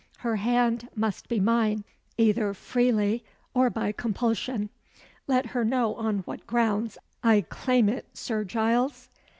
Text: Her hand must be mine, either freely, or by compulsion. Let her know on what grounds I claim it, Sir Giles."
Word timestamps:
Her 0.17 0.37
hand 0.37 0.87
must 0.95 1.27
be 1.29 1.39
mine, 1.39 1.83
either 2.17 2.55
freely, 2.55 3.23
or 3.53 3.69
by 3.69 3.91
compulsion. 3.91 4.71
Let 5.27 5.45
her 5.45 5.63
know 5.63 5.93
on 5.93 6.21
what 6.21 6.47
grounds 6.47 6.97
I 7.21 7.41
claim 7.41 7.87
it, 7.87 8.07
Sir 8.17 8.43
Giles." 8.43 9.09